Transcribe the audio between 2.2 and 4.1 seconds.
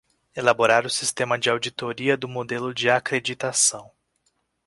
modelo de acreditação.